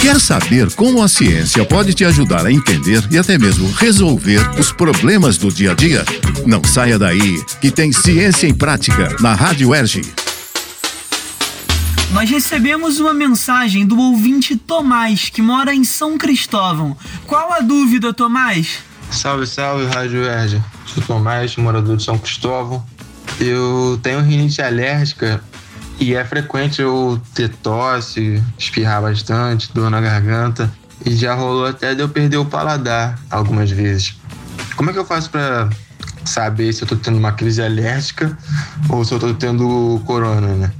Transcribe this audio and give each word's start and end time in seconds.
Quer 0.00 0.20
saber 0.20 0.72
como 0.74 1.02
a 1.02 1.08
ciência 1.08 1.64
pode 1.64 1.92
te 1.92 2.04
ajudar 2.04 2.46
a 2.46 2.52
entender 2.52 3.02
e 3.10 3.18
até 3.18 3.36
mesmo 3.36 3.70
resolver 3.72 4.40
os 4.58 4.72
problemas 4.72 5.36
do 5.36 5.52
dia 5.52 5.72
a 5.72 5.74
dia? 5.74 6.04
Não 6.46 6.62
saia 6.64 6.98
daí, 6.98 7.44
que 7.60 7.70
tem 7.70 7.92
Ciência 7.92 8.46
em 8.46 8.54
Prática 8.54 9.16
na 9.20 9.34
Rádio 9.34 9.74
Erge. 9.74 10.02
Nós 12.12 12.30
recebemos 12.30 13.00
uma 13.00 13.12
mensagem 13.12 13.86
do 13.86 13.98
ouvinte 13.98 14.56
Tomás, 14.56 15.28
que 15.28 15.42
mora 15.42 15.74
em 15.74 15.84
São 15.84 16.16
Cristóvão. 16.16 16.96
Qual 17.26 17.52
a 17.52 17.60
dúvida, 17.60 18.14
Tomás? 18.14 18.78
Salve, 19.10 19.46
salve, 19.46 19.84
Rádio 19.86 20.24
Erge. 20.24 20.62
Sou 20.86 21.02
Tomás, 21.02 21.54
morador 21.56 21.96
de 21.96 22.04
São 22.04 22.16
Cristóvão. 22.16 22.84
Eu 23.38 23.98
tenho 24.02 24.20
rinite 24.20 24.62
alérgica 24.62 25.42
e 26.00 26.14
é 26.14 26.24
frequente 26.24 26.80
eu 26.80 27.20
ter 27.34 27.48
tosse, 27.48 28.42
espirrar 28.58 29.02
bastante, 29.02 29.72
dor 29.72 29.90
na 29.90 30.00
garganta. 30.00 30.72
E 31.04 31.14
já 31.14 31.34
rolou 31.34 31.66
até 31.66 31.94
de 31.94 32.00
eu 32.00 32.08
perder 32.08 32.38
o 32.38 32.44
paladar 32.44 33.18
algumas 33.30 33.70
vezes. 33.70 34.16
Como 34.76 34.90
é 34.90 34.92
que 34.92 34.98
eu 34.98 35.04
faço 35.04 35.30
para 35.30 35.68
saber 36.24 36.72
se 36.72 36.82
eu 36.82 36.88
tô 36.88 36.96
tendo 36.96 37.18
uma 37.18 37.32
crise 37.32 37.62
alérgica 37.62 38.36
ou 38.88 39.04
se 39.04 39.12
eu 39.12 39.18
tô 39.18 39.32
tendo 39.34 40.00
corona, 40.04 40.54
né? 40.54 40.72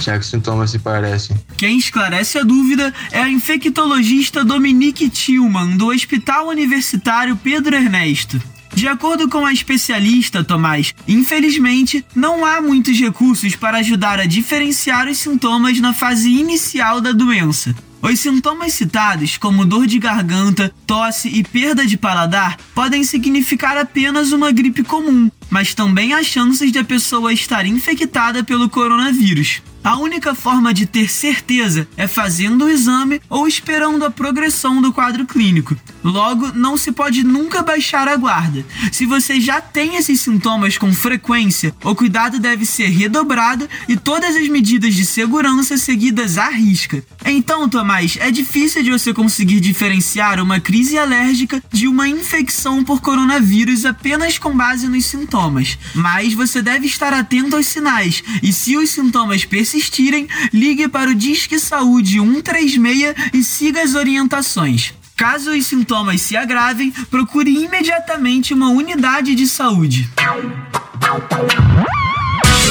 Já 0.00 0.14
que 0.14 0.20
os 0.20 0.26
sintomas 0.26 0.70
se 0.70 0.78
parecem. 0.78 1.36
Quem 1.56 1.78
esclarece 1.78 2.38
a 2.38 2.42
dúvida 2.42 2.92
é 3.12 3.20
a 3.20 3.28
infectologista 3.28 4.44
Dominique 4.44 5.08
Tillman, 5.08 5.76
do 5.76 5.88
Hospital 5.88 6.48
Universitário 6.48 7.36
Pedro 7.36 7.76
Ernesto. 7.76 8.40
De 8.74 8.88
acordo 8.88 9.28
com 9.28 9.46
a 9.46 9.52
especialista, 9.52 10.42
Tomás, 10.42 10.94
infelizmente 11.06 12.04
não 12.14 12.44
há 12.44 12.60
muitos 12.60 12.98
recursos 12.98 13.54
para 13.54 13.78
ajudar 13.78 14.18
a 14.18 14.26
diferenciar 14.26 15.08
os 15.08 15.18
sintomas 15.18 15.78
na 15.80 15.94
fase 15.94 16.28
inicial 16.28 17.00
da 17.00 17.12
doença. 17.12 17.74
Os 18.02 18.20
sintomas 18.20 18.74
citados, 18.74 19.38
como 19.38 19.64
dor 19.64 19.86
de 19.86 19.98
garganta, 19.98 20.74
tosse 20.86 21.28
e 21.28 21.42
perda 21.42 21.86
de 21.86 21.96
paladar, 21.96 22.58
podem 22.74 23.02
significar 23.04 23.78
apenas 23.78 24.32
uma 24.32 24.52
gripe 24.52 24.82
comum, 24.82 25.30
mas 25.48 25.72
também 25.72 26.12
há 26.12 26.22
chances 26.22 26.70
de 26.70 26.78
a 26.78 26.84
pessoa 26.84 27.32
estar 27.32 27.64
infectada 27.64 28.44
pelo 28.44 28.68
coronavírus. 28.68 29.62
A 29.84 29.98
única 29.98 30.34
forma 30.34 30.72
de 30.72 30.86
ter 30.86 31.10
certeza 31.10 31.86
é 31.94 32.08
fazendo 32.08 32.64
o 32.64 32.70
exame 32.70 33.20
ou 33.28 33.46
esperando 33.46 34.06
a 34.06 34.10
progressão 34.10 34.80
do 34.80 34.90
quadro 34.90 35.26
clínico. 35.26 35.76
Logo, 36.02 36.52
não 36.54 36.78
se 36.78 36.90
pode 36.90 37.22
nunca 37.22 37.62
baixar 37.62 38.08
a 38.08 38.16
guarda. 38.16 38.64
Se 38.90 39.04
você 39.04 39.38
já 39.38 39.60
tem 39.60 39.96
esses 39.96 40.22
sintomas 40.22 40.78
com 40.78 40.90
frequência, 40.90 41.74
o 41.84 41.94
cuidado 41.94 42.38
deve 42.38 42.64
ser 42.64 42.88
redobrado 42.88 43.68
e 43.86 43.94
todas 43.94 44.34
as 44.34 44.48
medidas 44.48 44.94
de 44.94 45.04
segurança 45.04 45.76
seguidas 45.76 46.38
à 46.38 46.48
risca. 46.48 47.04
Então, 47.26 47.68
Tomás, 47.68 48.16
é 48.18 48.30
difícil 48.30 48.82
de 48.82 48.90
você 48.90 49.12
conseguir 49.12 49.60
diferenciar 49.60 50.40
uma 50.40 50.60
crise 50.60 50.96
alérgica 50.96 51.62
de 51.70 51.86
uma 51.86 52.08
infecção 52.08 52.82
por 52.82 53.02
coronavírus 53.02 53.84
apenas 53.84 54.38
com 54.38 54.56
base 54.56 54.88
nos 54.88 55.04
sintomas. 55.04 55.78
Mas 55.94 56.32
você 56.32 56.62
deve 56.62 56.86
estar 56.86 57.12
atento 57.12 57.54
aos 57.54 57.66
sinais 57.66 58.24
e 58.42 58.50
se 58.50 58.78
os 58.78 58.88
sintomas 58.88 59.44
persistirem, 59.44 59.73
persistirem, 59.74 60.28
ligue 60.52 60.86
para 60.88 61.10
o 61.10 61.14
Disque 61.14 61.58
Saúde 61.58 62.20
136 62.20 63.14
e 63.32 63.42
siga 63.42 63.82
as 63.82 63.94
orientações. 63.94 64.92
Caso 65.16 65.50
os 65.50 65.66
sintomas 65.66 66.20
se 66.22 66.36
agravem, 66.36 66.92
procure 67.10 67.50
imediatamente 67.50 68.54
uma 68.54 68.68
unidade 68.68 69.34
de 69.34 69.48
saúde. 69.48 70.08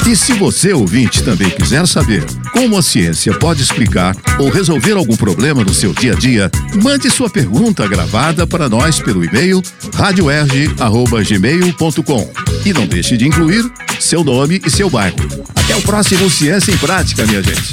E 0.06 0.14
se 0.14 0.34
você, 0.34 0.74
ouvinte, 0.74 1.22
também 1.22 1.48
quiser 1.50 1.86
saber 1.86 2.22
como 2.52 2.76
a 2.76 2.82
ciência 2.82 3.32
pode 3.38 3.62
explicar 3.62 4.14
ou 4.38 4.50
resolver 4.50 4.92
algum 4.92 5.16
problema 5.16 5.64
no 5.64 5.72
seu 5.72 5.94
dia 5.94 6.12
a 6.12 6.16
dia, 6.16 6.50
mande 6.82 7.08
sua 7.10 7.30
pergunta 7.30 7.88
gravada 7.88 8.46
para 8.46 8.68
nós 8.68 9.00
pelo 9.00 9.24
e-mail 9.24 9.62
radioerg.gmail.com 9.94 12.30
e 12.66 12.74
não 12.74 12.86
deixe 12.86 13.16
de 13.16 13.26
incluir 13.26 13.64
seu 13.98 14.22
nome 14.22 14.60
e 14.64 14.70
seu 14.70 14.90
bairro. 14.90 15.16
Até 15.64 15.76
o 15.76 15.82
próximo 15.82 16.28
Ciência 16.28 16.72
em 16.72 16.76
Prática, 16.76 17.24
minha 17.24 17.42
gente. 17.42 17.72